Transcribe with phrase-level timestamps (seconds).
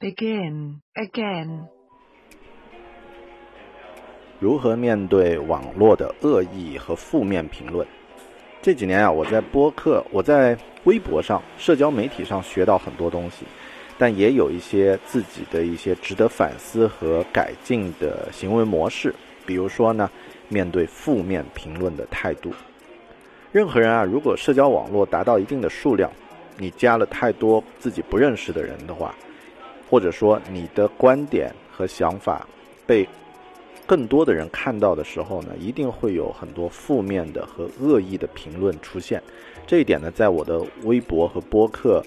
[0.00, 1.66] Begin again.
[4.38, 7.84] 如何面对网络的恶意和负面评论？
[8.62, 13.44] 这几年啊，我在播客、我在微博上、社交媒体上学到很多东西，
[13.98, 19.12] 但也有一些自己的一些值得反思和改进的行为模式。
[19.44, 20.08] 比如说呢，
[20.48, 22.52] 面对负面评论的态度。
[23.50, 26.08] 任何人啊，如果社交网络达到一定的数量，
[26.56, 29.12] 你加了太多自己不认识的人的话，
[29.88, 32.46] 或者说你的观点和想法
[32.86, 33.08] 被
[33.86, 39.22] 更多的人看到的时候呢，一定会有很多负面的和恶意的评论出现。
[39.66, 42.04] 这一点呢，在我的微博和播客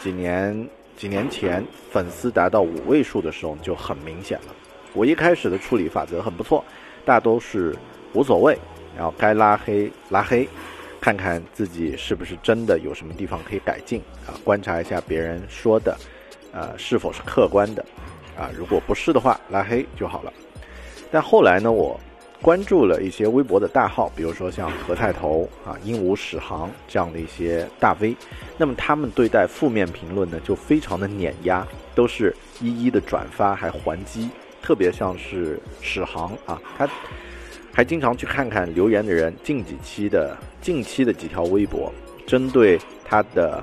[0.00, 4.54] 几年几年前粉丝达到五位数的时候就很明显了。
[4.92, 6.64] 我一开始的处理法则很不错，
[7.04, 7.76] 大都是
[8.12, 8.58] 无所谓，
[8.96, 10.48] 然后该拉黑拉黑，
[11.00, 15.96] 看看自己是不是真的有什么地方可以改进啊，观察一下别人说的。
[16.52, 17.84] 呃，是否是客观的？
[18.38, 20.32] 啊，如果不是的话，拉黑就好了。
[21.10, 22.00] 但后来呢，我
[22.40, 28.16] 关注了一些微博的大号，比如说像何太头啊、鹦鹉史航这样的一些大 V，
[28.56, 34.30] 那么他们对待负面评论呢，就非常的碾压，都是一一的转发还还击。
[34.62, 36.88] 特别像是史航啊，他
[37.72, 41.92] 还经常去看看留言的人近几期的近期的几条微博，
[42.26, 43.62] 针对他的。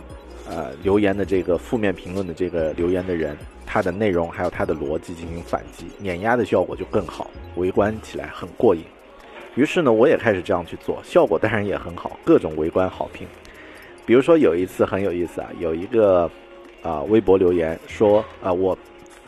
[0.50, 8.82] 呃，留言的这个负面评论的这个留言的人，他的内容还有他的逻辑进行反击，碾压的效果就更好，围观起来很过瘾。
[9.56, 13.28] 于是呢，我也开始这样去做，效果当然也很好，各种围观好评。
[14.06, 16.32] 比如说有一次很有意思啊，有一个
[16.82, 18.78] 啊微博留言说啊，我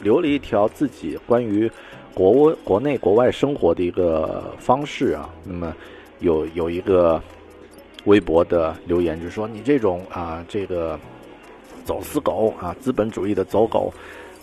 [0.02, 1.70] 留了一条自己关于
[2.14, 5.75] 国国内国外生活的一个方式啊，那么
[6.20, 7.22] 有有一个。
[8.05, 11.00] 微博的留言就说你这种啊，这个
[11.86, 13.94] 走私狗啊，资本主义的走狗，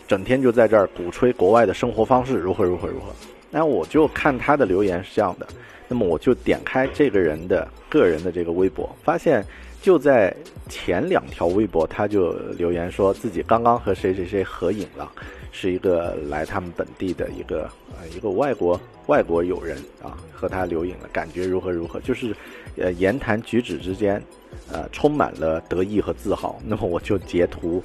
[0.06, 3.06] 整天就在这儿鼓吹国外的生活方式如何如何如何。
[3.50, 5.46] 那我就看他的留言是这样的，
[5.88, 9.44] 那么我就点开这个人的个人的这个微博，发现
[9.86, 10.34] 就在
[10.68, 15.08] 前两条微博，他就留言说自己刚刚和谁谁谁合影了，
[15.52, 22.34] 是一个来他们本地的一个呃一个外国外国友人啊，和他留影了，感觉如何如何，就是。
[22.78, 24.22] 呃，言谈举止之间，
[24.70, 26.60] 呃，充满了得意和自豪。
[26.62, 27.82] 那么我就截图，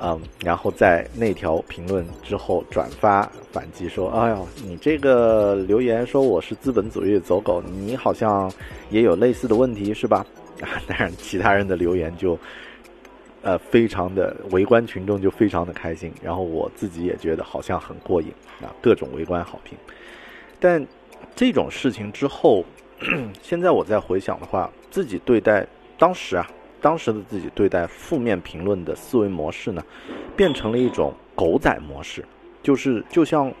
[0.00, 8.50] 嗯，然后在那条评论之后转发反击说：“哎呦，你这个留言说我是资本主义走狗，你好像
[8.88, 10.24] 也有类似的问题是吧？”
[10.60, 12.38] 啊，当然，其他人的留言就，
[13.42, 18.28] 呃，非常的围观群众就非常的开心，然后我自己也觉得好像很过瘾
[18.60, 19.76] 啊，各种围观好评。
[20.60, 20.86] 但
[21.34, 22.64] 这种事情之后。
[23.42, 25.66] 现在我再回想的话，自己对待
[25.98, 26.48] 当时啊，
[26.80, 29.84] 当时的自己对待负面评论的思维模式呢，
[30.36, 32.24] 变成了一种狗仔模式，
[32.62, 33.52] 就是就像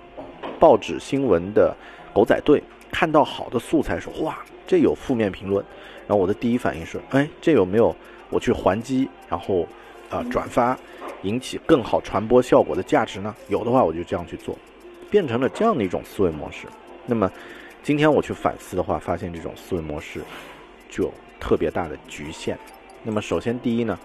[0.60, 1.76] 报纸新闻的
[2.14, 5.64] 狗仔队，看到好的素材说哇，这有负面评论，
[6.06, 7.94] 然后我的第一反应是，哎，这有没有
[8.30, 9.66] 我去还击，然后
[10.10, 10.78] 啊转发，
[11.22, 13.34] 引起更好传播效果的价值呢？
[13.48, 14.56] 有的话我就这样去做，
[15.10, 16.66] 变成了这样的一种思维模式。
[17.06, 17.30] 那么。
[17.84, 20.20] 今天我去反思的话，发现这种思维模式
[20.88, 22.56] 就有特别大的局限。
[23.02, 23.98] 那么，首先第一呢，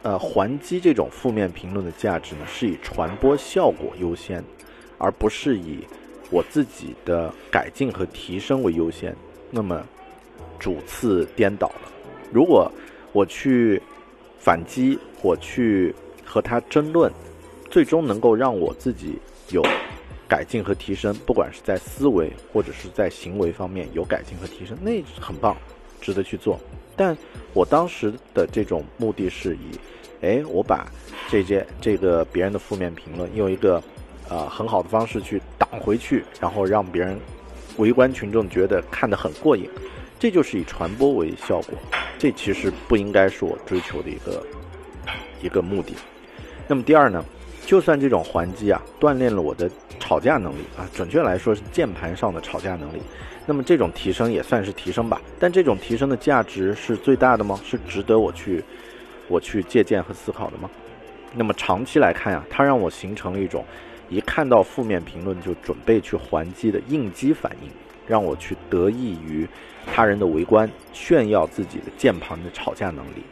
[0.00, 4.42] 呃，还击这种负面评论的价值呢，是以传播效果优先，
[4.96, 5.80] 而不是以
[6.30, 9.14] 我自己的改进和提升为优先。
[9.52, 9.80] 那么，
[10.58, 11.92] 主次颠倒了。
[12.32, 12.68] 如果
[13.12, 13.80] 我去
[14.40, 17.12] 反击，我去和他争论，
[17.70, 19.18] 最终能够让我自己
[19.50, 19.62] 有。
[20.28, 25.54] 改进和提升，不管是在思维或者是在行为方面有改进和提升，那很棒，
[26.00, 26.58] 值得去做。
[26.96, 27.14] 但
[27.52, 29.78] 我当时的这种目的是以，
[30.22, 30.90] 哎，我把
[31.28, 33.82] 这些这个别人的负面评论用一个
[34.30, 37.20] 呃很好的方式去挡回去，然后让别人
[37.78, 39.68] 围观群众觉得看得很过瘾，
[40.18, 41.78] 这就是以传播为效果。
[42.18, 44.46] 这其实不应该是我追求的一个
[45.42, 45.94] 一个目的。
[46.68, 47.24] 那么第二呢，
[47.66, 49.70] 就算这种还击啊，锻炼了我的。
[50.00, 53.00] 吵架能力啊，准确来说是键盘上的吵架能力。
[53.46, 57.58] 那么这种提升也算是提升吧，但这种提升的价值是最大的吗？
[57.64, 58.64] 是值得我去
[59.28, 60.68] 我去借鉴和思考的吗？
[61.34, 63.64] 那么长期来看呀，它让我形成了一种
[64.12, 67.70] 一看到负面评论就准备去还击的应激反应，
[68.06, 69.48] 让我去得益于
[69.86, 73.22] 他人的围观，炫耀自己的键盘的吵架能力。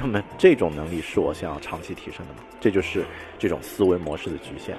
[0.00, 2.40] 那么这种能力是我想要长期提升的吗？
[2.60, 3.04] 这就是
[3.38, 4.76] 这种思维模式的局限。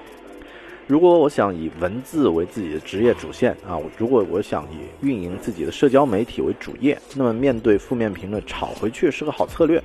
[0.86, 9.82] 如果我想以文字为自己的职业主线啊，如果我想以运营自己的社交媒体为主业，那么面对负面评论吵回去是个好策略。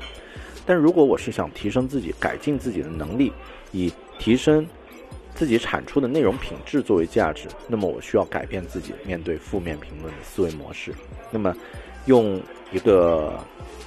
[0.66, 3.32] 但如果我是想提升自己、改进自己的能力，
[3.70, 4.66] 以提升
[5.38, 10.92] 自己产出的内容品质作为价值，那么我需要改变自己面对负面评论的思维模式。
[11.30, 11.54] 那么，
[12.06, 12.42] 用
[12.72, 13.38] 一个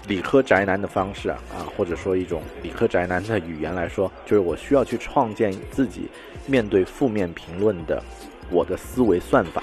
[0.07, 6.07] 理科宅男的方式啊，啊，或者说一种理科宅男的语言来说，就是我需要去创建自己
[6.47, 8.01] 面对负面评论的
[8.49, 9.61] 我的思维算法。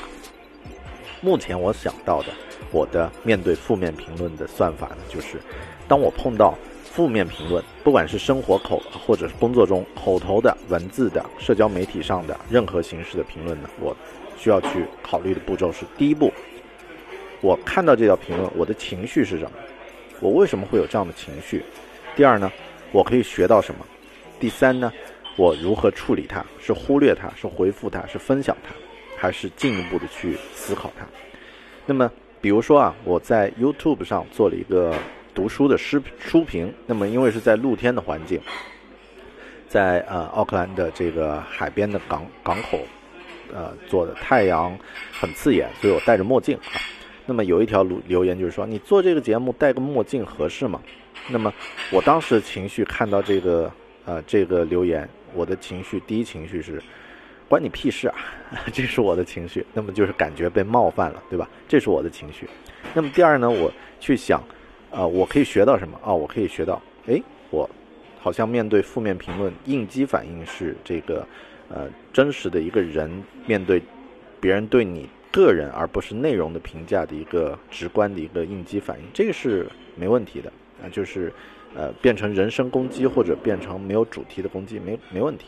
[1.23, 2.29] 目前我想到的，
[2.71, 5.41] 我的面对负面评论的算法呢，就是
[5.89, 6.55] 当我碰到
[6.99, 13.97] 负面评论，不管是生活口或者是工作中口头的、文字的、社交媒体上的任何形式的评论呢，我
[14.37, 16.33] 需要去考虑的步骤是：第一步，
[17.41, 19.53] 我看到这条评论，我的情绪是什么？
[20.19, 21.63] 我为什么会有这样的情绪？
[22.17, 22.51] 第二呢，
[22.91, 23.87] 我可以学到什么？
[24.41, 24.93] 第三呢，
[25.37, 26.45] 我如何处理它？
[26.59, 27.33] 是忽略它？
[27.37, 28.05] 是回复它？
[28.09, 28.75] 是分享它？
[29.17, 31.07] 还是进一步的去思考它。
[31.87, 32.11] 那么，
[32.41, 34.93] 比如说啊，我在 YouTube 上做了一个
[35.39, 36.75] 读书的诗书评。
[36.85, 38.41] 那么，因为是在露天的环境，
[39.69, 42.81] 在呃奥克兰的这个海边的港港口，
[43.55, 44.77] 呃做的太阳
[45.13, 46.83] 很刺眼，所以我戴着墨镜啊。
[47.25, 50.83] 那么有一条留留言就是说，你做这个节目戴个墨镜合适吗？
[51.29, 51.55] 那么
[51.93, 53.71] 我当时的情绪看到这个
[54.07, 56.83] 呃这个留言，我的情绪第一情绪是。
[57.49, 58.15] 关你屁事啊！
[58.75, 61.49] 这是我的情绪，那么就是感觉被冒犯了，对吧？
[61.67, 62.47] 这是我的情绪。
[62.93, 64.43] 那么第二呢，我去想，
[64.91, 66.13] 呃，我可以学到什么啊？
[66.13, 67.21] 我可以学到，哎，
[67.51, 67.69] 我
[68.19, 71.27] 好像面对负面评论，应激反应是这个，
[71.69, 73.83] 呃，真实的一个人面对
[74.41, 80.51] 别人对你个人而不是内容的评价的一个直观的一个应激反应，这个是没问题的
[80.83, 81.33] 啊，就是
[81.75, 85.47] 呃，变成人身攻击或者变成没有主题的攻击，没没问题。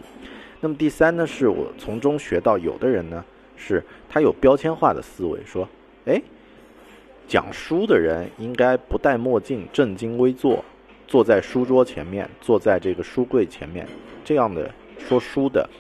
[0.60, 3.24] 那么第三呢，是我从中学到，有的人呢
[3.56, 5.66] 是他有标签化的思维，说，
[6.04, 6.20] 哎，
[7.30, 10.64] 讲书的人应该不戴墨镜，正襟危坐，
[11.06, 13.86] 坐在书桌前面，坐在这个书柜前面，
[14.24, 14.68] 这样的
[14.98, 15.70] 说书的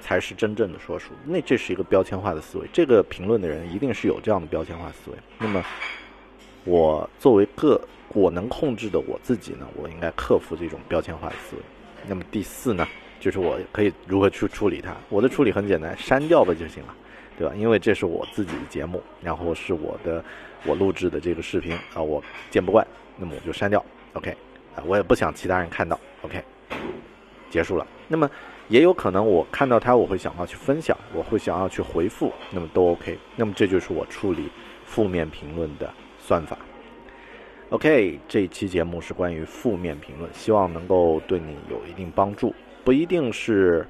[0.00, 1.12] 才是真正的说书。
[1.24, 5.16] 那这是一个标签化的思维，这个评论的人一定是有这样的标签化思维。
[5.38, 5.64] 那么
[6.64, 11.62] 我作为个我能控制的我自己呢，我应该克服这种标签化的思维。
[12.08, 12.84] 那么第四呢？
[13.18, 14.94] 就是我可以如何去处理它？
[15.08, 16.94] 我的处理很简单，删掉吧就行了，
[17.38, 17.54] 对吧？
[17.56, 20.24] 因为这是我自己的节目，然后是我的
[20.64, 22.86] 我录制的这个视频啊，我见不惯，
[23.16, 23.84] 那么我就删掉。
[24.14, 24.30] OK，
[24.74, 25.98] 啊，我也不想其他人看到。
[26.22, 26.42] OK，
[27.50, 27.86] 结束了。
[28.08, 28.30] 那么
[28.68, 33.18] 也有可能我看到它，我会想要去分享，我会想要去回复，那么都 OK。
[33.36, 34.48] 那么这就是我处理
[34.84, 36.56] 负面评论的算法。
[37.70, 42.54] OK，这一期节目是关于负面评论，希望能够对你有一定帮助。
[42.86, 43.84] 不一定是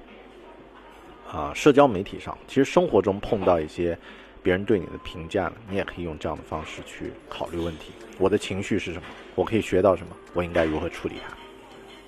[1.31, 3.97] 啊，社交媒体上，其实生活中碰到一些
[4.43, 7.93] 别人对你的评价了，你也可以用这样的方式去考虑问题。
[8.17, 9.05] 我的情绪是什么？
[9.35, 10.17] 我可以学到什么？
[10.33, 11.37] 我应该如何处理它？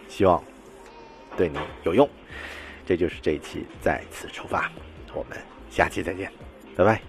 [0.09, 0.43] 希望
[1.37, 2.09] 对你有用。
[2.87, 4.73] 这就是这一期再次出发，
[5.13, 5.37] 我们
[5.69, 6.33] 下期再见，
[6.75, 7.08] 拜拜。